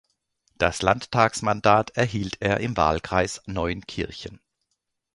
[0.57, 4.41] Das Landtagsmandat erhielt er im Wahlkreis Neunkirchen.